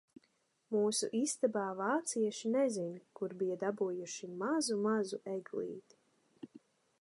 [0.75, 6.01] Mūsu istabā vācieši nezin kur bija dabūjuši mazu, mazu eglīti.